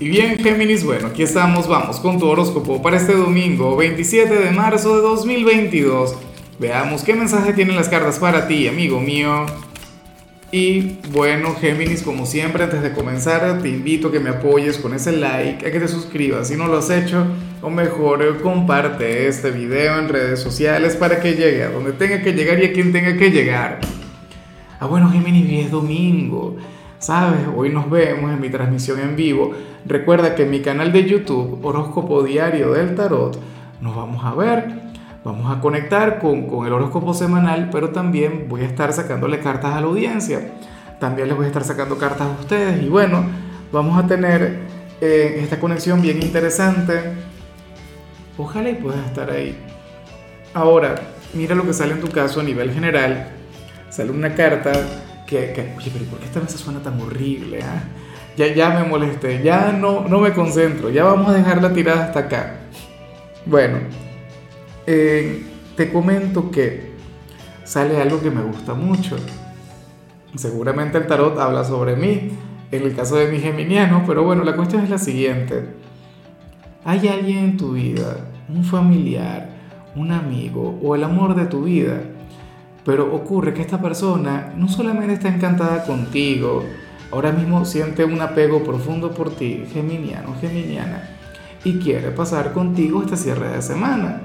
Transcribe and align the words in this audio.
Y 0.00 0.08
bien, 0.10 0.38
Géminis, 0.38 0.84
bueno, 0.84 1.08
aquí 1.08 1.24
estamos, 1.24 1.66
vamos 1.66 1.98
con 1.98 2.20
tu 2.20 2.26
horóscopo 2.28 2.80
para 2.80 2.98
este 2.98 3.14
domingo, 3.14 3.76
27 3.76 4.32
de 4.32 4.52
marzo 4.52 4.94
de 4.94 5.02
2022. 5.02 6.14
Veamos 6.60 7.02
qué 7.02 7.14
mensaje 7.14 7.52
tienen 7.52 7.74
las 7.74 7.88
cartas 7.88 8.20
para 8.20 8.46
ti, 8.46 8.68
amigo 8.68 9.00
mío. 9.00 9.44
Y 10.52 10.98
bueno, 11.10 11.56
Géminis, 11.56 12.02
como 12.02 12.26
siempre, 12.26 12.62
antes 12.62 12.80
de 12.80 12.92
comenzar, 12.92 13.60
te 13.60 13.70
invito 13.70 14.06
a 14.06 14.12
que 14.12 14.20
me 14.20 14.30
apoyes 14.30 14.78
con 14.78 14.94
ese 14.94 15.10
like, 15.10 15.66
a 15.66 15.72
que 15.72 15.80
te 15.80 15.88
suscribas 15.88 16.46
si 16.46 16.54
no 16.54 16.68
lo 16.68 16.78
has 16.78 16.90
hecho, 16.90 17.26
o 17.60 17.68
mejor, 17.68 18.40
comparte 18.40 19.26
este 19.26 19.50
video 19.50 19.98
en 19.98 20.08
redes 20.08 20.38
sociales 20.38 20.94
para 20.94 21.20
que 21.20 21.32
llegue 21.32 21.64
a 21.64 21.70
donde 21.70 21.90
tenga 21.90 22.22
que 22.22 22.34
llegar 22.34 22.62
y 22.62 22.66
a 22.66 22.72
quien 22.72 22.92
tenga 22.92 23.16
que 23.16 23.32
llegar. 23.32 23.80
Ah, 24.78 24.86
bueno, 24.86 25.10
Géminis, 25.10 25.66
es 25.66 25.72
domingo. 25.72 26.56
¿Sabes? 26.98 27.42
Hoy 27.54 27.70
nos 27.70 27.88
vemos 27.88 28.32
en 28.32 28.40
mi 28.40 28.50
transmisión 28.50 28.98
en 28.98 29.14
vivo. 29.14 29.52
Recuerda 29.86 30.34
que 30.34 30.42
en 30.42 30.50
mi 30.50 30.60
canal 30.60 30.92
de 30.92 31.04
YouTube, 31.04 31.64
Horóscopo 31.64 32.24
Diario 32.24 32.72
del 32.72 32.96
Tarot, 32.96 33.38
nos 33.80 33.94
vamos 33.94 34.24
a 34.24 34.34
ver. 34.34 34.88
Vamos 35.24 35.56
a 35.56 35.60
conectar 35.60 36.18
con, 36.18 36.46
con 36.48 36.66
el 36.66 36.72
horóscopo 36.72 37.14
semanal, 37.14 37.68
pero 37.70 37.90
también 37.90 38.46
voy 38.48 38.62
a 38.62 38.66
estar 38.66 38.92
sacándole 38.92 39.38
cartas 39.38 39.74
a 39.74 39.80
la 39.80 39.86
audiencia. 39.86 40.54
También 40.98 41.28
les 41.28 41.36
voy 41.36 41.44
a 41.44 41.48
estar 41.48 41.62
sacando 41.62 41.98
cartas 41.98 42.26
a 42.26 42.40
ustedes. 42.40 42.82
Y 42.82 42.88
bueno, 42.88 43.24
vamos 43.70 43.96
a 44.02 44.06
tener 44.06 44.58
eh, 45.00 45.38
esta 45.40 45.60
conexión 45.60 46.02
bien 46.02 46.20
interesante. 46.20 47.00
Ojalá 48.36 48.70
y 48.70 48.74
puedas 48.74 49.06
estar 49.06 49.30
ahí. 49.30 49.56
Ahora, 50.52 50.96
mira 51.32 51.54
lo 51.54 51.64
que 51.64 51.74
sale 51.74 51.92
en 51.92 52.00
tu 52.00 52.08
caso 52.08 52.40
a 52.40 52.42
nivel 52.42 52.72
general. 52.72 53.28
Sale 53.90 54.10
una 54.10 54.34
carta 54.34 54.72
que, 55.28 55.74
oye, 55.76 55.90
pero 55.92 56.04
¿por 56.06 56.18
qué 56.18 56.24
esta 56.24 56.40
mesa 56.40 56.56
suena 56.56 56.82
tan 56.82 57.00
horrible? 57.00 57.60
Ah? 57.62 57.82
Ya, 58.36 58.54
ya 58.54 58.70
me 58.70 58.84
molesté, 58.84 59.42
ya 59.42 59.72
no, 59.72 60.08
no 60.08 60.20
me 60.20 60.32
concentro, 60.32 60.90
ya 60.90 61.04
vamos 61.04 61.28
a 61.28 61.34
dejarla 61.34 61.72
tirada 61.72 62.04
hasta 62.04 62.20
acá. 62.20 62.60
Bueno, 63.44 63.78
eh, 64.86 65.44
te 65.76 65.92
comento 65.92 66.50
que 66.50 66.92
sale 67.64 68.00
algo 68.00 68.20
que 68.22 68.30
me 68.30 68.42
gusta 68.42 68.74
mucho. 68.74 69.16
Seguramente 70.34 70.98
el 70.98 71.06
tarot 71.06 71.38
habla 71.38 71.64
sobre 71.64 71.96
mí, 71.96 72.30
en 72.70 72.82
el 72.82 72.94
caso 72.94 73.16
de 73.16 73.30
mi 73.30 73.38
geminiano, 73.38 74.04
pero 74.06 74.24
bueno, 74.24 74.44
la 74.44 74.56
cuestión 74.56 74.84
es 74.84 74.90
la 74.90 74.98
siguiente. 74.98 75.64
Hay 76.84 77.06
alguien 77.08 77.38
en 77.38 77.56
tu 77.56 77.72
vida, 77.72 78.28
un 78.48 78.64
familiar, 78.64 79.50
un 79.96 80.12
amigo 80.12 80.78
o 80.82 80.94
el 80.94 81.04
amor 81.04 81.34
de 81.34 81.46
tu 81.46 81.64
vida 81.64 82.00
pero 82.84 83.14
ocurre 83.14 83.54
que 83.54 83.62
esta 83.62 83.80
persona 83.80 84.52
no 84.56 84.68
solamente 84.68 85.14
está 85.14 85.28
encantada 85.28 85.84
contigo, 85.84 86.64
ahora 87.10 87.32
mismo 87.32 87.64
siente 87.64 88.04
un 88.04 88.20
apego 88.20 88.62
profundo 88.62 89.12
por 89.12 89.34
ti, 89.34 89.64
geminiano, 89.72 90.34
geminiana, 90.40 91.08
y 91.64 91.78
quiere 91.78 92.10
pasar 92.10 92.52
contigo 92.52 93.02
este 93.02 93.16
cierre 93.16 93.48
de 93.48 93.62
semana. 93.62 94.22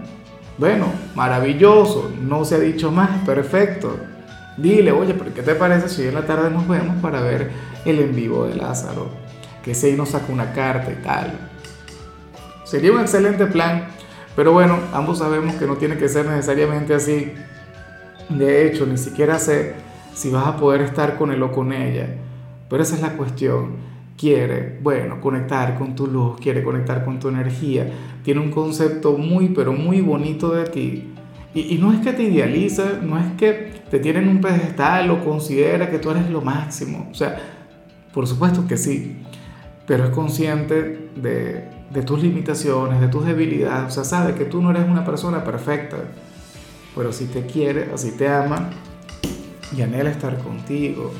Bueno, 0.58 0.86
maravilloso, 1.16 2.12
no 2.22 2.46
se 2.46 2.56
ha 2.56 2.59
dicho 2.59 2.92
más, 2.92 3.09
perfecto. 3.26 3.98
Dile, 4.56 4.92
oye, 4.92 5.16
¿pero 5.16 5.34
qué 5.34 5.42
te 5.42 5.56
parece 5.56 5.90
si 5.90 6.04
hoy 6.04 6.09
en 6.09 6.14
la 6.14 6.28
tarde 6.28 6.52
nos 6.52 6.68
vemos 6.68 7.02
para 7.02 7.22
ver 7.22 7.52
el 7.86 8.00
en 8.00 8.16
vivo 8.16 8.46
de 8.46 8.56
Lázaro? 8.56 9.09
Que 9.64 9.74
si 9.74 9.94
nos 9.94 10.09
saca 10.09 10.31
una 10.31 10.54
carta 10.54 10.92
y 10.92 11.04
tal. 11.04 11.50
Sería 12.64 12.92
un 12.92 13.02
excelente 13.02 13.48
plan, 13.48 13.88
pero 14.36 14.54
bueno, 14.54 14.78
ambos 14.94 15.20
sabemos 15.20 15.56
que 15.56 15.66
no 15.66 15.76
tiene 15.78 15.98
que 15.98 16.08
ser 16.08 16.28
necesariamente 16.28 16.94
así. 16.94 17.34
De 18.29 18.67
hecho, 18.67 18.85
ni 18.85 18.97
siquiera 18.97 19.39
sé 19.39 19.73
si 20.13 20.29
vas 20.29 20.47
a 20.47 20.57
poder 20.57 20.81
estar 20.81 21.17
con 21.17 21.31
él 21.31 21.41
o 21.43 21.52
con 21.52 21.73
ella. 21.73 22.07
Pero 22.69 22.83
esa 22.83 22.95
es 22.95 23.02
la 23.02 23.13
cuestión. 23.13 23.93
Quiere, 24.17 24.79
bueno, 24.81 25.19
conectar 25.19 25.77
con 25.77 25.95
tu 25.95 26.07
luz, 26.07 26.39
quiere 26.39 26.63
conectar 26.63 27.03
con 27.03 27.19
tu 27.19 27.29
energía. 27.29 27.91
Tiene 28.23 28.39
un 28.39 28.51
concepto 28.51 29.17
muy, 29.17 29.49
pero 29.49 29.73
muy 29.73 30.01
bonito 30.01 30.53
de 30.53 30.66
ti. 30.66 31.09
Y, 31.55 31.77
no 31.77 31.94
es 31.94 31.99
que 31.99 32.13
te 32.13 32.23
idealiza, 32.23 32.99
no 33.03 33.19
es 33.19 33.31
que 33.38 33.83
te 33.89 34.00
tiene 34.00 34.19
en 34.19 34.28
un 34.28 34.41
pedestal 34.41 35.12
o 35.12 35.23
considera 35.23 35.89
que 35.89 36.00
tú 36.00 36.09
eres 36.09 36.29
lo 36.29 36.41
máximo. 36.41 37.09
O 37.12 37.13
sea, 37.13 37.38
por 38.13 38.28
supuesto 38.28 38.66
que 38.67 38.78
sí. 38.78 39.17
Pero 39.85 40.06
es 40.06 40.09
consciente 40.12 41.09
de, 41.16 41.67
de 41.91 42.01
tus 42.03 42.23
limitaciones, 42.23 43.01
de 43.01 43.07
tus 43.07 43.25
debilidades. 43.25 43.85
O 43.88 43.91
sea, 43.91 44.03
sabe 44.03 44.33
que 44.33 44.45
tú 44.45 44.62
no 44.62 44.72
eres 44.72 44.88
una 44.88 45.03
persona 45.03 45.44
perfecta 45.44 45.97
pero 46.96 47.12
si 47.12 47.26
te 47.26 47.46
quiere, 47.46 47.90
así 47.94 48.12
te 48.12 48.28
ama 48.28 48.70
y 49.76 49.81
anhela 49.81 50.09
estar 50.09 50.38
contigo, 50.40 51.12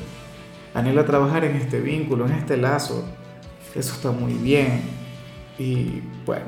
anhela 0.74 1.04
trabajar 1.04 1.44
en 1.44 1.56
este 1.56 1.80
vínculo, 1.80 2.26
en 2.26 2.32
este 2.32 2.56
lazo, 2.56 3.04
eso 3.74 3.94
está 3.94 4.10
muy 4.10 4.34
bien. 4.34 4.82
Y 5.58 6.02
bueno, 6.24 6.46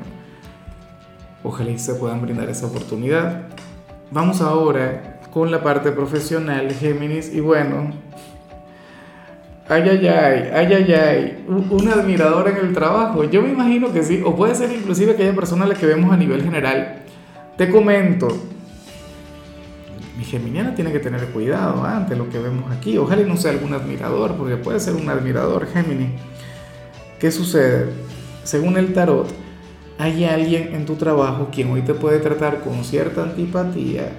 ojalá 1.43 1.71
y 1.71 1.79
se 1.79 1.95
puedan 1.95 2.21
brindar 2.21 2.49
esa 2.49 2.67
oportunidad. 2.67 3.47
Vamos 4.11 4.41
ahora 4.41 5.21
con 5.31 5.51
la 5.51 5.61
parte 5.61 5.91
profesional, 5.91 6.71
Géminis, 6.71 7.33
y 7.33 7.41
bueno, 7.41 7.91
ay, 9.67 9.81
ay, 9.81 10.07
ay, 10.07 10.49
ay, 10.53 10.73
ay, 10.73 10.93
ay, 10.93 11.45
un 11.47 11.87
admirador 11.89 12.47
en 12.47 12.57
el 12.57 12.73
trabajo. 12.73 13.23
Yo 13.25 13.41
me 13.41 13.49
imagino 13.49 13.91
que 13.91 14.03
sí, 14.03 14.21
o 14.25 14.35
puede 14.35 14.55
ser 14.55 14.71
inclusive 14.71 15.11
aquella 15.11 15.35
persona 15.35 15.65
a 15.65 15.67
la 15.67 15.75
que 15.75 15.85
vemos 15.85 16.11
a 16.11 16.17
nivel 16.17 16.41
general. 16.41 17.03
Te 17.57 17.69
comento, 17.69 18.29
mi 20.17 20.23
geminiana 20.23 20.73
tiene 20.73 20.91
que 20.91 20.99
tener 20.99 21.27
cuidado 21.27 21.83
ante 21.83 22.15
lo 22.15 22.29
que 22.29 22.39
vemos 22.39 22.71
aquí. 22.71 22.97
Ojalá 22.97 23.21
no 23.23 23.37
sea 23.37 23.51
algún 23.51 23.73
admirador, 23.73 24.35
porque 24.35 24.57
puede 24.57 24.79
ser 24.79 24.95
un 24.95 25.07
admirador 25.09 25.67
Géminis. 25.67 26.09
¿Qué 27.19 27.31
sucede? 27.31 27.91
Según 28.43 28.77
el 28.77 28.93
tarot, 28.93 29.27
hay 29.99 30.25
alguien 30.25 30.73
en 30.73 30.85
tu 30.85 30.95
trabajo 30.95 31.49
quien 31.51 31.71
hoy 31.71 31.81
te 31.81 31.93
puede 31.93 32.19
tratar 32.19 32.61
con 32.61 32.83
cierta 32.83 33.23
antipatía, 33.23 34.11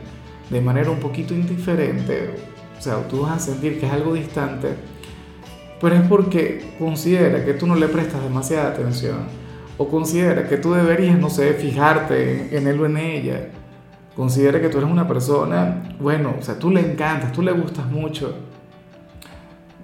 de 0.51 0.61
manera 0.61 0.91
un 0.91 0.99
poquito 0.99 1.35
indiferente, 1.35 2.31
o 2.79 2.83
sea, 2.83 3.07
tú 3.09 3.23
vas 3.23 3.33
a 3.33 3.39
sentir 3.39 3.79
que 3.79 3.87
es 3.87 3.93
algo 3.93 4.15
distante, 4.15 4.69
pero 5.81 5.95
es 5.95 6.03
porque 6.03 6.75
considera 6.79 7.45
que 7.45 7.55
tú 7.55 7.67
no 7.67 7.77
le 7.77 7.87
prestas 7.89 8.23
demasiada 8.23 8.71
atención, 8.71 9.27
o 9.77 9.89
considera 9.89 10.49
que 10.49 10.57
tú 10.57 10.73
deberías, 10.73 11.19
no 11.19 11.31
sé, 11.31 11.55
fijarte 11.55 12.57
en 12.57 12.67
él 12.67 12.81
o 12.81 12.87
en 12.87 12.97
ella 12.97 13.49
considera 14.19 14.61
que 14.61 14.69
tú 14.69 14.79
eres 14.79 14.91
una 14.91 15.07
persona, 15.07 15.81
bueno, 16.01 16.35
o 16.41 16.43
sea, 16.43 16.59
tú 16.59 16.73
le 16.73 16.81
encantas, 16.81 17.31
tú 17.31 17.41
le 17.41 17.53
gustas 17.53 17.87
mucho. 17.87 18.35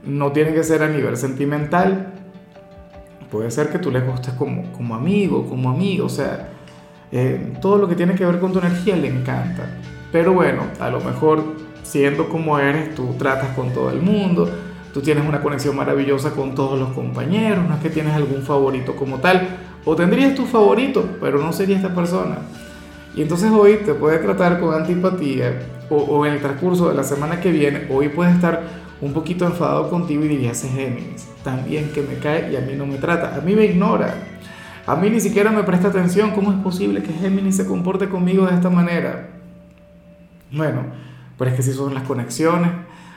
No 0.04 0.32
tiene 0.32 0.52
que 0.52 0.64
ser 0.64 0.82
a 0.82 0.88
nivel 0.88 1.16
sentimental. 1.16 2.12
Puede 3.30 3.52
ser 3.52 3.68
que 3.68 3.78
tú 3.78 3.92
le 3.92 4.00
gustes 4.00 4.34
como, 4.34 4.72
como 4.72 4.96
amigo, 4.96 5.48
como 5.48 5.70
amigo, 5.70 6.06
o 6.06 6.08
sea, 6.08 6.48
eh, 7.12 7.52
todo 7.62 7.78
lo 7.78 7.88
que 7.88 7.94
tiene 7.94 8.16
que 8.16 8.26
ver 8.26 8.40
con 8.40 8.52
tu 8.52 8.58
energía 8.58 8.96
le 8.96 9.06
encanta. 9.06 9.78
Pero 10.10 10.32
bueno, 10.32 10.62
a 10.80 10.90
lo 10.90 10.98
mejor 10.98 11.44
siendo 11.84 12.28
como 12.28 12.58
eres, 12.58 12.92
tú 12.96 13.14
tratas 13.16 13.54
con 13.54 13.72
todo 13.72 13.90
el 13.90 14.02
mundo, 14.02 14.50
tú 14.92 15.00
tienes 15.00 15.24
una 15.24 15.42
conexión 15.42 15.76
maravillosa 15.76 16.32
con 16.32 16.56
todos 16.56 16.76
los 16.76 16.88
compañeros, 16.88 17.68
no 17.68 17.76
es 17.76 17.80
que 17.80 17.88
tienes 17.88 18.14
algún 18.14 18.42
favorito 18.42 18.96
como 18.96 19.18
tal, 19.20 19.46
o 19.84 19.94
tendrías 19.94 20.34
tu 20.34 20.44
favorito, 20.44 21.08
pero 21.20 21.38
no 21.38 21.52
sería 21.52 21.76
esta 21.76 21.94
persona. 21.94 22.38
Y 23.16 23.22
entonces 23.22 23.50
hoy 23.52 23.78
te 23.84 23.94
puede 23.94 24.18
tratar 24.18 24.58
con 24.58 24.74
antipatía 24.74 25.60
o, 25.88 26.26
en 26.26 26.32
el 26.32 26.40
transcurso 26.40 26.88
de 26.88 26.94
la 26.94 27.04
semana 27.04 27.40
que 27.40 27.52
viene, 27.52 27.86
hoy 27.90 28.08
puede 28.08 28.32
estar 28.32 28.62
un 29.00 29.12
poquito 29.12 29.46
enfadado 29.46 29.90
contigo 29.90 30.24
y 30.24 30.28
dirías, 30.28 30.64
es 30.64 30.72
Géminis, 30.72 31.28
también 31.44 31.90
que 31.92 32.02
me 32.02 32.14
cae 32.18 32.50
y 32.52 32.56
a 32.56 32.60
mí 32.60 32.72
no 32.74 32.86
me 32.86 32.96
trata, 32.96 33.36
a 33.36 33.40
mí 33.40 33.54
me 33.54 33.66
ignora, 33.66 34.14
a 34.86 34.96
mí 34.96 35.10
ni 35.10 35.20
siquiera 35.20 35.50
me 35.50 35.62
presta 35.62 35.88
atención, 35.88 36.30
¿cómo 36.32 36.52
es 36.52 36.58
posible 36.58 37.02
que 37.02 37.12
Géminis 37.12 37.56
se 37.56 37.66
comporte 37.66 38.08
conmigo 38.08 38.46
de 38.46 38.54
esta 38.54 38.70
manera? 38.70 39.28
Bueno, 40.50 40.86
pero 41.38 41.50
es 41.50 41.56
que 41.56 41.62
si 41.62 41.72
son 41.72 41.94
las 41.94 42.04
conexiones, 42.04 42.70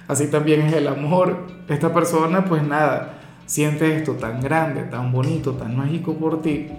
así 0.07 0.27
también 0.27 0.61
es 0.61 0.73
el 0.73 0.87
amor, 0.87 1.47
esta 1.69 1.93
persona 1.93 2.45
pues 2.45 2.61
nada, 2.63 3.19
siente 3.45 3.95
esto 3.95 4.13
tan 4.13 4.41
grande, 4.41 4.83
tan 4.83 5.11
bonito, 5.11 5.53
tan 5.53 5.75
mágico 5.75 6.13
por 6.15 6.41
ti, 6.41 6.69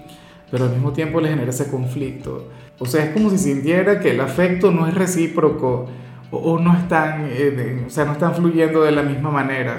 pero 0.51 0.65
al 0.65 0.71
mismo 0.71 0.93
tiempo 0.93 1.21
le 1.21 1.29
genera 1.29 1.51
ese 1.51 1.71
conflicto. 1.71 2.49
O 2.79 2.87
sea, 2.87 3.05
es 3.05 3.11
como 3.11 3.31
si 3.31 3.39
sintiera 3.39 4.01
que 4.01 4.13
el 4.13 4.21
afecto 4.21 4.71
no 4.71 4.87
es 4.87 4.95
recíproco 4.95 5.87
o, 6.31 6.59
no, 6.59 6.77
están, 6.77 7.29
eh, 7.31 7.85
o 7.87 7.91
sea, 7.91 8.05
no 8.05 8.13
están 8.13 8.35
fluyendo 8.35 8.83
de 8.83 8.93
la 8.93 9.03
misma 9.03 9.31
manera, 9.31 9.77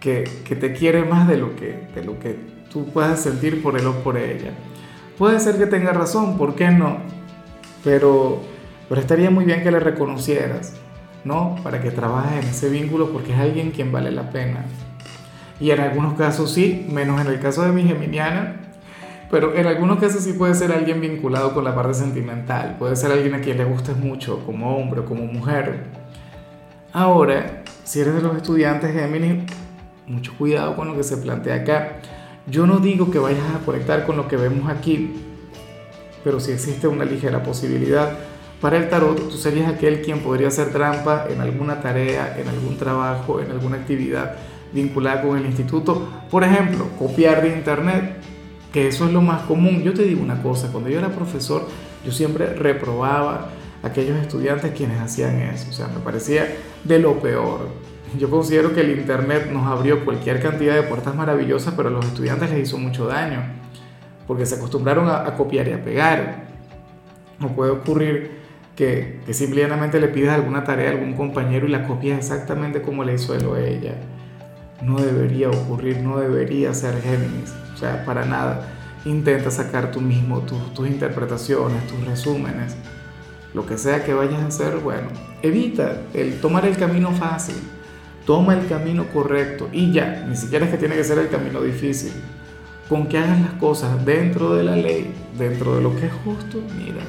que, 0.00 0.24
que, 0.44 0.56
te 0.56 0.72
quiere 0.72 1.04
más 1.04 1.28
de 1.28 1.36
lo 1.36 1.54
que, 1.54 1.88
de 1.94 2.04
lo 2.04 2.18
que 2.18 2.36
tú 2.70 2.86
puedas 2.86 3.20
sentir 3.20 3.62
por 3.62 3.78
él 3.78 3.86
o 3.86 3.94
por 4.02 4.16
ella. 4.16 4.52
Puede 5.16 5.40
ser 5.40 5.56
que 5.56 5.66
tenga 5.66 5.92
razón, 5.92 6.36
¿por 6.36 6.54
qué 6.54 6.70
no? 6.70 6.98
Pero, 7.84 8.40
pero 8.88 9.00
estaría 9.00 9.30
muy 9.30 9.44
bien 9.44 9.62
que 9.62 9.70
le 9.70 9.80
reconocieras, 9.80 10.74
¿no? 11.24 11.56
Para 11.62 11.80
que 11.80 11.90
trabajes 11.90 12.44
en 12.44 12.50
ese 12.50 12.68
vínculo 12.68 13.10
porque 13.10 13.32
es 13.32 13.38
alguien 13.38 13.70
quien 13.70 13.92
vale 13.92 14.10
la 14.10 14.30
pena. 14.30 14.64
Y 15.60 15.70
en 15.70 15.80
algunos 15.80 16.14
casos 16.14 16.52
sí, 16.52 16.86
menos 16.90 17.20
en 17.20 17.28
el 17.28 17.40
caso 17.40 17.62
de 17.62 17.72
mi 17.72 17.82
geminiana, 17.82 18.67
pero 19.30 19.54
en 19.54 19.66
algunos 19.66 19.98
casos 19.98 20.24
sí 20.24 20.32
puede 20.32 20.54
ser 20.54 20.72
alguien 20.72 21.00
vinculado 21.00 21.54
con 21.54 21.64
la 21.64 21.74
parte 21.74 21.94
sentimental, 21.94 22.76
puede 22.78 22.96
ser 22.96 23.12
alguien 23.12 23.34
a 23.34 23.40
quien 23.40 23.58
le 23.58 23.64
gustes 23.64 23.96
mucho, 23.96 24.44
como 24.46 24.76
hombre 24.76 25.00
o 25.00 25.04
como 25.04 25.24
mujer. 25.24 25.84
Ahora, 26.92 27.62
si 27.84 28.00
eres 28.00 28.14
de 28.14 28.22
los 28.22 28.36
estudiantes 28.36 28.92
Géminis, 28.92 29.44
mucho 30.06 30.32
cuidado 30.36 30.74
con 30.74 30.88
lo 30.88 30.96
que 30.96 31.02
se 31.02 31.18
plantea 31.18 31.56
acá. 31.56 32.00
Yo 32.46 32.66
no 32.66 32.78
digo 32.78 33.10
que 33.10 33.18
vayas 33.18 33.44
a 33.54 33.64
conectar 33.64 34.06
con 34.06 34.16
lo 34.16 34.26
que 34.26 34.36
vemos 34.36 34.70
aquí, 34.70 35.14
pero 36.24 36.40
si 36.40 36.52
existe 36.52 36.88
una 36.88 37.04
ligera 37.04 37.42
posibilidad. 37.42 38.18
Para 38.60 38.78
el 38.78 38.88
tarot, 38.88 39.28
tú 39.28 39.36
serías 39.36 39.72
aquel 39.72 40.00
quien 40.00 40.20
podría 40.20 40.48
hacer 40.48 40.72
trampa 40.72 41.26
en 41.28 41.40
alguna 41.40 41.80
tarea, 41.80 42.36
en 42.38 42.48
algún 42.48 42.76
trabajo, 42.76 43.40
en 43.40 43.50
alguna 43.50 43.76
actividad 43.76 44.36
vinculada 44.72 45.22
con 45.22 45.38
el 45.38 45.46
instituto. 45.46 46.08
Por 46.30 46.42
ejemplo, 46.42 46.86
copiar 46.98 47.42
de 47.42 47.50
internet, 47.50 48.16
que 48.72 48.88
eso 48.88 49.06
es 49.06 49.12
lo 49.12 49.22
más 49.22 49.42
común. 49.42 49.82
Yo 49.82 49.94
te 49.94 50.02
digo 50.02 50.22
una 50.22 50.42
cosa, 50.42 50.70
cuando 50.70 50.90
yo 50.90 50.98
era 50.98 51.08
profesor, 51.10 51.66
yo 52.04 52.12
siempre 52.12 52.54
reprobaba 52.54 53.50
a 53.82 53.86
aquellos 53.86 54.18
estudiantes 54.18 54.72
quienes 54.72 55.00
hacían 55.00 55.40
eso. 55.40 55.70
O 55.70 55.72
sea, 55.72 55.88
me 55.88 56.00
parecía 56.00 56.46
de 56.84 56.98
lo 56.98 57.18
peor. 57.20 57.68
Yo 58.18 58.30
considero 58.30 58.74
que 58.74 58.80
el 58.80 58.90
Internet 58.90 59.50
nos 59.52 59.66
abrió 59.66 60.04
cualquier 60.04 60.40
cantidad 60.40 60.74
de 60.74 60.82
puertas 60.82 61.14
maravillosas, 61.14 61.74
pero 61.76 61.88
a 61.88 61.92
los 61.92 62.06
estudiantes 62.06 62.50
les 62.50 62.68
hizo 62.68 62.78
mucho 62.78 63.06
daño, 63.06 63.42
porque 64.26 64.46
se 64.46 64.54
acostumbraron 64.54 65.08
a, 65.08 65.34
copiar 65.34 65.68
y 65.68 65.72
a 65.72 65.84
pegar. 65.84 66.48
No 67.38 67.48
puede 67.54 67.70
ocurrir 67.70 68.38
que, 68.74 69.20
que 69.26 69.34
simplemente 69.34 70.00
le 70.00 70.08
pidas 70.08 70.34
alguna 70.34 70.64
tarea 70.64 70.88
a 70.88 70.92
algún 70.92 71.14
compañero 71.14 71.66
y 71.66 71.70
la 71.70 71.86
copias 71.86 72.18
exactamente 72.18 72.80
como 72.80 73.04
le 73.04 73.14
hizo 73.14 73.34
él 73.34 73.44
o 73.44 73.56
ella. 73.56 73.94
No 74.82 74.98
debería 75.00 75.50
ocurrir, 75.50 75.98
no 75.98 76.18
debería 76.18 76.72
ser 76.74 77.00
Géminis, 77.02 77.52
o 77.74 77.76
sea, 77.76 78.04
para 78.04 78.24
nada. 78.24 78.68
Intenta 79.04 79.50
sacar 79.50 79.90
tú 79.90 80.00
mismo 80.00 80.40
tus, 80.40 80.74
tus 80.74 80.88
interpretaciones, 80.88 81.86
tus 81.86 82.04
resúmenes, 82.04 82.76
lo 83.54 83.66
que 83.66 83.78
sea 83.78 84.04
que 84.04 84.14
vayas 84.14 84.40
a 84.42 84.46
hacer, 84.46 84.76
bueno, 84.78 85.08
evita 85.42 86.02
el 86.14 86.40
tomar 86.40 86.66
el 86.66 86.76
camino 86.76 87.12
fácil 87.12 87.56
toma 88.28 88.52
el 88.52 88.68
camino 88.68 89.06
correcto 89.10 89.70
y 89.72 89.90
ya, 89.90 90.26
ni 90.28 90.36
siquiera 90.36 90.66
es 90.66 90.70
que 90.70 90.76
tiene 90.76 90.96
que 90.96 91.02
ser 91.02 91.18
el 91.18 91.30
camino 91.30 91.62
difícil. 91.62 92.12
Con 92.86 93.06
que 93.06 93.16
hagas 93.16 93.40
las 93.40 93.52
cosas 93.54 94.04
dentro 94.04 94.54
de 94.54 94.64
la 94.64 94.76
ley, 94.76 95.14
dentro 95.38 95.76
de 95.76 95.80
lo 95.80 95.96
que 95.96 96.08
es 96.08 96.12
justo, 96.22 96.60
mira. 96.76 97.00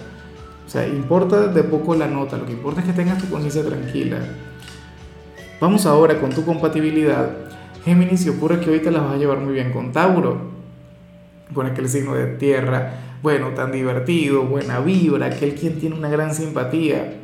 O 0.66 0.70
sea, 0.70 0.88
importa 0.88 1.48
de 1.48 1.64
poco 1.64 1.94
la 1.94 2.08
nota, 2.08 2.38
lo 2.38 2.46
que 2.46 2.54
importa 2.54 2.80
es 2.80 2.88
que 2.88 2.94
tengas 2.94 3.18
tu 3.18 3.30
conciencia 3.30 3.66
tranquila. 3.66 4.18
Vamos 5.60 5.86
ahora 5.86 6.22
con 6.22 6.30
tu 6.30 6.46
compatibilidad. 6.46 7.32
Géminis, 7.84 8.22
si 8.22 8.30
ocurre 8.30 8.60
que 8.60 8.80
te 8.80 8.92
las 8.92 9.04
vas 9.04 9.14
a 9.14 9.18
llevar 9.18 9.40
muy 9.40 9.54
bien 9.54 9.72
con 9.72 9.92
Tauro, 9.92 10.52
con 11.54 11.66
aquel 11.66 11.90
signo 11.90 12.14
de 12.16 12.28
tierra, 12.38 12.94
bueno, 13.22 13.50
tan 13.50 13.72
divertido, 13.72 14.44
buena 14.44 14.80
vibra, 14.80 15.28
aquel 15.28 15.56
quien 15.56 15.80
tiene 15.80 15.96
una 15.96 16.10
gran 16.10 16.34
simpatía 16.34 17.20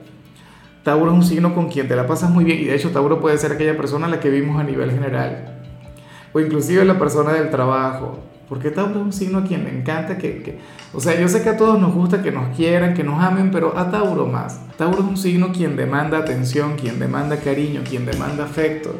Tauro 0.85 1.09
es 1.09 1.17
un 1.17 1.23
signo 1.23 1.55
con 1.55 1.67
quien 1.67 1.87
te 1.87 1.95
la 1.95 2.05
pasas 2.05 2.29
muy 2.29 2.43
bien 2.43 2.59
y 2.59 2.65
de 2.65 2.75
hecho 2.75 2.91
Tauro 2.91 3.19
puede 3.19 3.39
ser 3.39 3.51
aquella 3.51 3.75
persona 3.75 4.05
a 4.05 4.09
la 4.09 4.19
que 4.19 4.29
vimos 4.29 4.61
a 4.61 4.63
nivel 4.63 4.91
general 4.91 5.63
o 6.31 6.39
inclusive 6.39 6.85
la 6.85 6.99
persona 6.99 7.33
del 7.33 7.49
trabajo. 7.49 8.19
Porque 8.47 8.69
Tauro 8.69 8.99
es 8.99 9.05
un 9.05 9.11
signo 9.11 9.39
a 9.39 9.43
quien 9.43 9.63
le 9.63 9.71
encanta 9.71 10.19
que, 10.19 10.59
O 10.93 10.99
sea, 10.99 11.19
yo 11.19 11.27
sé 11.27 11.41
que 11.41 11.49
a 11.49 11.57
todos 11.57 11.81
nos 11.81 11.95
gusta 11.95 12.21
que 12.21 12.31
nos 12.31 12.55
quieran, 12.55 12.93
que 12.93 13.03
nos 13.03 13.19
amen, 13.19 13.49
pero 13.49 13.75
a 13.75 13.89
Tauro 13.89 14.27
más. 14.27 14.59
Tauro 14.77 14.99
es 14.99 15.05
un 15.05 15.17
signo 15.17 15.51
quien 15.51 15.75
demanda 15.75 16.19
atención, 16.19 16.75
quien 16.75 16.99
demanda 16.99 17.37
cariño, 17.37 17.81
quien 17.83 18.05
demanda 18.05 18.43
afecto. 18.43 18.93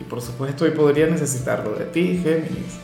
Y 0.00 0.04
por 0.04 0.20
supuesto 0.20 0.64
hoy 0.64 0.70
podría 0.70 1.06
necesitarlo 1.06 1.72
de 1.74 1.86
ti, 1.86 2.20
Géminis. 2.22 2.78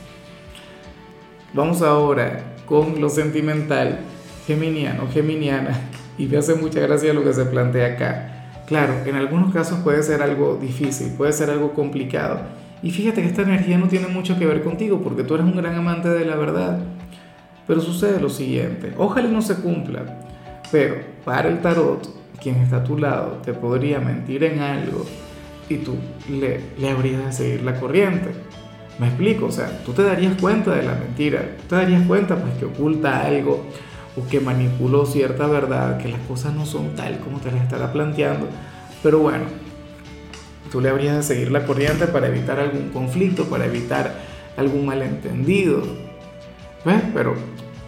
Vamos 1.53 1.83
ahora 1.83 2.57
con 2.67 3.01
lo 3.01 3.09
sentimental, 3.09 4.01
geminiano, 4.47 5.09
geminiana. 5.13 5.81
Y 6.17 6.27
me 6.27 6.37
hace 6.37 6.55
mucha 6.55 6.79
gracia 6.79 7.13
lo 7.13 7.25
que 7.25 7.33
se 7.33 7.45
plantea 7.45 7.95
acá. 7.95 8.63
Claro, 8.69 8.95
en 9.05 9.17
algunos 9.17 9.53
casos 9.53 9.81
puede 9.81 10.01
ser 10.05 10.23
algo 10.23 10.57
difícil, 10.63 11.13
puede 11.17 11.33
ser 11.33 11.51
algo 11.51 11.75
complicado. 11.75 12.39
Y 12.81 12.93
fíjate 12.93 13.21
que 13.21 13.27
esta 13.27 13.43
energía 13.43 13.79
no 13.79 13.89
tiene 13.89 14.07
mucho 14.07 14.39
que 14.39 14.47
ver 14.47 14.63
contigo 14.63 15.01
porque 15.03 15.25
tú 15.25 15.35
eres 15.35 15.45
un 15.45 15.57
gran 15.57 15.75
amante 15.75 16.09
de 16.09 16.25
la 16.25 16.37
verdad. 16.37 16.79
Pero 17.67 17.81
sucede 17.81 18.21
lo 18.21 18.29
siguiente, 18.29 18.93
ojalá 18.97 19.27
no 19.27 19.43
se 19.43 19.57
cumpla, 19.57 20.21
pero 20.71 20.97
para 21.25 21.49
el 21.49 21.61
tarot, 21.61 22.09
quien 22.41 22.57
está 22.57 22.77
a 22.77 22.85
tu 22.85 22.99
lado 22.99 23.41
te 23.45 23.55
podría 23.55 23.99
mentir 24.01 24.45
en 24.45 24.61
algo 24.61 25.05
y 25.69 25.77
tú 25.79 25.97
le, 26.29 26.61
habrías 26.91 27.25
de 27.27 27.33
seguir 27.33 27.63
la 27.63 27.79
corriente. 27.79 28.31
Me 28.99 29.09
explico, 29.09 29.47
o 29.47 29.53
sea, 29.53 29.83
tú 29.85 29.93
te 29.93 30.03
darías 30.03 30.41
cuenta 30.41 30.73
de 30.75 30.83
la 30.85 30.95
mentira, 30.95 31.57
tú 31.63 31.69
te 31.71 31.77
darías 31.77 32.07
cuenta 32.07 32.37
pues 32.37 32.55
que 32.55 32.67
oculta 32.67 33.23
algo 33.23 33.65
o 34.17 34.27
que 34.29 34.41
manipuló 34.41 35.05
cierta 35.05 35.47
verdad, 35.49 35.99
que 35.99 36.09
las 36.09 36.21
cosas 36.21 36.55
no 36.55 36.65
son 36.65 36.95
tal 36.95 37.19
como 37.19 37.41
te 37.41 37.51
las 37.51 37.63
estará 37.63 37.93
planteando. 37.93 38.47
Pero 39.03 39.19
bueno, 39.19 39.45
tú 40.71 40.81
le 40.81 40.89
habrías 40.89 41.17
de 41.17 41.23
seguir 41.23 41.51
la 41.51 41.67
corriente 41.67 42.07
para 42.07 42.29
evitar 42.29 42.61
algún 42.61 42.91
conflicto, 42.91 43.47
para 43.47 43.67
evitar 43.67 44.15
algún 44.57 44.87
malentendido. 44.87 45.83
¿Ves? 46.85 47.03
Pero 47.13 47.35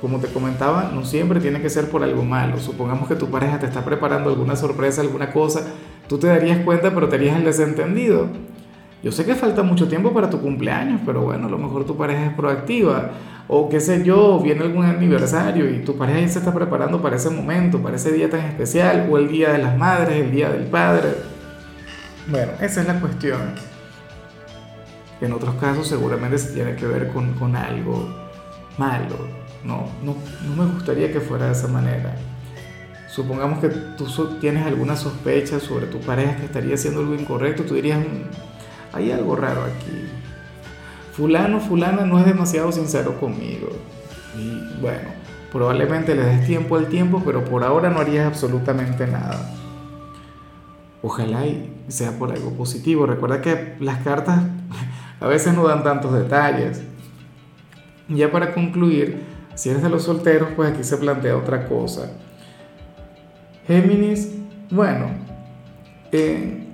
como 0.00 0.18
te 0.18 0.28
comentaba, 0.28 0.90
no 0.92 1.04
siempre 1.04 1.40
tiene 1.40 1.62
que 1.62 1.70
ser 1.70 1.88
por 1.88 2.02
algo 2.02 2.22
malo. 2.22 2.58
Supongamos 2.58 3.08
que 3.08 3.14
tu 3.14 3.30
pareja 3.30 3.58
te 3.58 3.66
está 3.66 3.84
preparando 3.84 4.30
alguna 4.30 4.56
sorpresa, 4.56 5.00
alguna 5.00 5.32
cosa, 5.32 5.66
tú 6.08 6.18
te 6.18 6.26
darías 6.26 6.58
cuenta, 6.58 6.94
pero 6.94 7.08
te 7.08 7.16
harías 7.16 7.36
el 7.36 7.44
desentendido. 7.44 8.28
Yo 9.02 9.12
sé 9.12 9.24
que 9.24 9.34
falta 9.34 9.62
mucho 9.62 9.88
tiempo 9.88 10.12
para 10.12 10.30
tu 10.30 10.40
cumpleaños, 10.40 11.00
pero 11.04 11.22
bueno, 11.22 11.46
a 11.46 11.50
lo 11.50 11.58
mejor 11.58 11.84
tu 11.84 11.96
pareja 11.96 12.26
es 12.26 12.34
proactiva 12.34 13.12
o 13.48 13.68
qué 13.68 13.78
sé 13.80 14.02
yo, 14.02 14.40
viene 14.40 14.62
algún 14.62 14.84
aniversario 14.84 15.70
y 15.70 15.84
tu 15.84 15.96
pareja 15.96 16.20
ya 16.20 16.28
se 16.28 16.38
está 16.40 16.52
preparando 16.52 17.00
para 17.00 17.16
ese 17.16 17.30
momento, 17.30 17.80
para 17.80 17.96
ese 17.96 18.10
día 18.10 18.28
tan 18.28 18.40
especial, 18.40 19.06
o 19.08 19.18
el 19.18 19.28
día 19.28 19.52
de 19.52 19.58
las 19.58 19.78
madres, 19.78 20.24
el 20.24 20.32
día 20.32 20.50
del 20.50 20.64
padre. 20.64 21.14
Bueno, 22.26 22.52
esa 22.60 22.80
es 22.80 22.88
la 22.88 23.00
cuestión. 23.00 23.54
En 25.20 25.32
otros 25.32 25.54
casos 25.56 25.86
seguramente 25.86 26.38
se 26.38 26.54
tiene 26.54 26.74
que 26.74 26.86
ver 26.86 27.08
con, 27.08 27.34
con 27.34 27.54
algo 27.54 28.08
malo. 28.78 29.16
No, 29.64 29.86
no, 30.02 30.16
no 30.48 30.64
me 30.64 30.72
gustaría 30.72 31.12
que 31.12 31.20
fuera 31.20 31.46
de 31.46 31.52
esa 31.52 31.68
manera. 31.68 32.16
Supongamos 33.16 33.60
que 33.60 33.70
tú 33.70 34.06
tienes 34.40 34.66
alguna 34.66 34.94
sospecha 34.94 35.58
sobre 35.58 35.86
tu 35.86 36.00
pareja 36.00 36.36
que 36.36 36.44
estaría 36.44 36.74
haciendo 36.74 37.00
algo 37.00 37.14
incorrecto, 37.14 37.62
tú 37.62 37.72
dirías, 37.72 37.98
mm, 37.98 38.94
hay 38.94 39.10
algo 39.10 39.34
raro 39.34 39.62
aquí 39.62 40.06
fulano, 41.16 41.60
fulana 41.60 42.04
no 42.04 42.18
es 42.18 42.26
demasiado 42.26 42.70
sincero 42.72 43.18
conmigo. 43.18 43.68
Y 44.38 44.82
bueno, 44.82 45.08
probablemente 45.50 46.14
le 46.14 46.22
des 46.22 46.46
tiempo 46.46 46.76
al 46.76 46.88
tiempo, 46.88 47.22
pero 47.24 47.42
por 47.42 47.64
ahora 47.64 47.88
no 47.88 48.00
harías 48.00 48.26
absolutamente 48.26 49.06
nada. 49.06 49.50
Ojalá 51.00 51.46
y 51.46 51.72
sea 51.88 52.18
por 52.18 52.32
algo 52.32 52.50
positivo. 52.50 53.06
Recuerda 53.06 53.40
que 53.40 53.76
las 53.80 54.02
cartas 54.02 54.42
a 55.20 55.26
veces 55.26 55.54
no 55.54 55.66
dan 55.66 55.82
tantos 55.82 56.12
detalles. 56.12 56.82
Ya 58.08 58.30
para 58.30 58.52
concluir, 58.52 59.22
si 59.54 59.70
eres 59.70 59.82
de 59.82 59.88
los 59.88 60.02
solteros, 60.02 60.50
pues 60.54 60.70
aquí 60.70 60.84
se 60.84 60.98
plantea 60.98 61.34
otra 61.34 61.66
cosa. 61.66 62.10
Géminis, 63.66 64.32
bueno, 64.70 65.10
eh, 66.12 66.64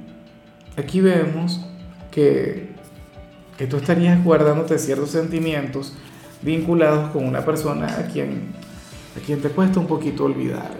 aquí 0.77 1.01
vemos 1.01 1.65
que 2.11 2.73
que 3.57 3.67
tú 3.67 3.77
estarías 3.77 4.23
guardándote 4.25 4.79
ciertos 4.79 5.11
sentimientos 5.11 5.95
vinculados 6.43 7.11
con 7.11 7.25
una 7.25 7.45
persona 7.45 7.87
a 7.87 8.07
quien, 8.07 8.53
a 9.17 9.25
quien 9.25 9.41
te 9.41 9.51
cuesta 9.51 9.79
un 9.79 9.87
poquito 9.87 10.25
olvidar 10.25 10.73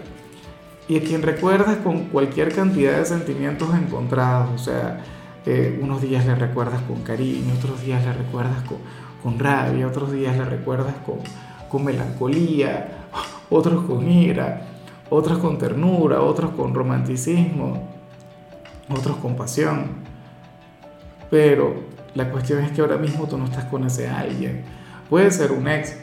y 0.87 0.97
a 0.97 1.01
quien 1.01 1.21
recuerdas 1.21 1.77
con 1.77 2.05
cualquier 2.05 2.53
cantidad 2.53 2.97
de 2.97 3.05
sentimientos 3.05 3.69
encontrados, 3.73 4.49
o 4.53 4.63
sea, 4.63 5.01
eh, 5.45 5.79
unos 5.81 6.01
días 6.01 6.25
le 6.25 6.35
recuerdas 6.35 6.81
con 6.81 7.03
cariño, 7.03 7.53
otros 7.57 7.81
días 7.81 8.03
le 8.03 8.11
recuerdas 8.11 8.63
con, 8.63 8.79
con 9.21 9.39
rabia, 9.39 9.87
otros 9.87 10.11
días 10.11 10.35
le 10.37 10.43
recuerdas 10.43 10.95
con, 11.05 11.19
con 11.69 11.85
melancolía, 11.85 13.07
otros 13.49 13.85
con 13.85 14.09
ira, 14.09 14.72
otros 15.09 15.37
con 15.39 15.57
ternura, 15.57 16.21
otros 16.21 16.51
con 16.51 16.73
romanticismo, 16.73 17.89
otros 18.89 19.17
con 19.17 19.35
pasión. 19.35 20.03
Pero 21.29 21.75
la 22.15 22.29
cuestión 22.29 22.63
es 22.63 22.71
que 22.71 22.81
ahora 22.81 22.97
mismo 22.97 23.27
tú 23.27 23.37
no 23.37 23.45
estás 23.45 23.65
con 23.65 23.85
ese 23.85 24.07
alguien. 24.07 24.63
Puede 25.09 25.31
ser 25.31 25.51
un 25.51 25.67
ex, 25.67 25.95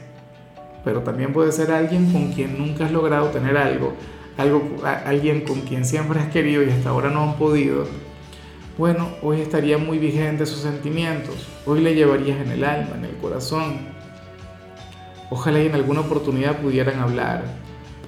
pero 0.84 1.02
también 1.02 1.32
puede 1.32 1.52
ser 1.52 1.70
alguien 1.70 2.12
con 2.12 2.32
quien 2.32 2.58
nunca 2.58 2.86
has 2.86 2.92
logrado 2.92 3.28
tener 3.28 3.56
algo, 3.56 3.94
algo 4.36 4.62
alguien 4.84 5.42
con 5.42 5.60
quien 5.62 5.84
siempre 5.84 6.20
has 6.20 6.28
querido 6.28 6.62
y 6.62 6.70
hasta 6.70 6.90
ahora 6.90 7.10
no 7.10 7.22
han 7.22 7.34
podido. 7.36 7.86
Bueno, 8.78 9.08
hoy 9.22 9.40
estaría 9.40 9.76
muy 9.78 9.98
vigente 9.98 10.46
sus 10.46 10.60
sentimientos, 10.60 11.48
hoy 11.66 11.80
le 11.80 11.94
llevarías 11.94 12.40
en 12.40 12.50
el 12.50 12.64
alma, 12.64 12.96
en 12.96 13.04
el 13.04 13.16
corazón. 13.16 13.78
Ojalá 15.28 15.62
y 15.62 15.66
en 15.66 15.74
alguna 15.74 16.00
oportunidad 16.00 16.56
pudieran 16.60 16.98
hablar, 16.98 17.44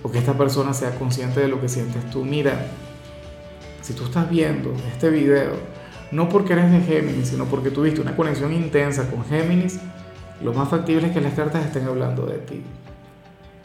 o 0.03 0.11
que 0.11 0.19
esta 0.19 0.37
persona 0.37 0.75
sea 0.75 0.97
consciente 0.99 1.41
de 1.41 1.49
lo 1.49 1.61
que 1.61 1.69
sientes 1.69 2.09
tú. 2.11 2.25
Mira, 2.25 2.67
si 3.81 3.95
tú 3.95 4.05
estás 4.05 4.29
viendo 4.31 4.73
este 4.93 5.11
video, 5.11 5.53
no 6.11 6.29
porque 6.29 6.53
eres 6.53 6.71
de 6.71 6.81
Géminis, 6.81 7.29
sino 7.29 7.47
porque 7.47 7.71
tuviste 7.71 8.01
una 8.01 8.17
conexión 8.17 8.53
intensa 8.53 9.11
con 9.11 9.25
Géminis, 9.25 9.79
lo 10.43 10.53
más 10.53 10.69
factible 10.69 11.07
es 11.07 11.13
que 11.13 11.21
las 11.21 11.35
cartas 11.35 11.65
estén 11.65 11.87
hablando 11.87 12.27
de 12.27 12.39
ti. 12.39 12.63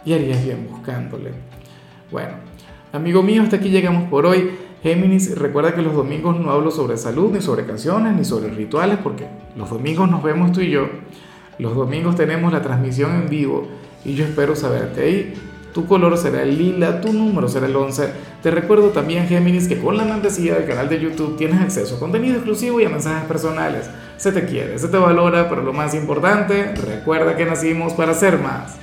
Y 0.05 0.13
harías 0.13 0.43
bien 0.43 0.67
buscándole. 0.69 1.31
Bueno, 2.11 2.35
amigo 2.93 3.23
mío, 3.23 3.41
hasta 3.41 3.57
aquí 3.57 3.69
llegamos 3.69 4.09
por 4.09 4.25
hoy. 4.25 4.51
Géminis, 4.83 5.37
recuerda 5.37 5.73
que 5.73 5.81
los 5.81 5.93
domingos 5.93 6.39
no 6.39 6.51
hablo 6.51 6.71
sobre 6.71 6.97
salud, 6.97 7.31
ni 7.31 7.41
sobre 7.41 7.65
canciones, 7.65 8.15
ni 8.15 8.23
sobre 8.23 8.49
rituales, 8.49 8.99
porque 9.03 9.27
los 9.55 9.69
domingos 9.69 10.09
nos 10.09 10.23
vemos 10.23 10.51
tú 10.51 10.61
y 10.61 10.69
yo. 10.69 10.87
Los 11.57 11.75
domingos 11.75 12.15
tenemos 12.15 12.53
la 12.53 12.61
transmisión 12.61 13.15
en 13.15 13.29
vivo 13.29 13.67
y 14.05 14.13
yo 14.13 14.23
espero 14.23 14.55
saberte 14.55 15.01
ahí. 15.01 15.33
Tu 15.73 15.85
color 15.85 16.17
será 16.17 16.41
el 16.41 16.57
lila, 16.57 17.01
tu 17.01 17.13
número 17.13 17.47
será 17.47 17.67
el 17.67 17.75
11. 17.75 18.09
Te 18.41 18.51
recuerdo 18.51 18.89
también, 18.89 19.27
Géminis, 19.27 19.67
que 19.67 19.79
con 19.79 19.95
la 19.95 20.03
membresía 20.03 20.55
del 20.55 20.67
canal 20.67 20.89
de 20.89 20.99
YouTube 20.99 21.37
tienes 21.37 21.61
acceso 21.61 21.95
a 21.95 21.99
contenido 21.99 22.35
exclusivo 22.35 22.79
y 22.79 22.85
a 22.85 22.89
mensajes 22.89 23.27
personales. 23.27 23.89
Se 24.17 24.31
te 24.31 24.45
quiere, 24.45 24.79
se 24.79 24.87
te 24.87 24.97
valora, 24.97 25.47
pero 25.47 25.61
lo 25.61 25.73
más 25.73 25.93
importante, 25.93 26.73
recuerda 26.73 27.35
que 27.35 27.45
nacimos 27.45 27.93
para 27.93 28.13
ser 28.13 28.39
más. 28.39 28.75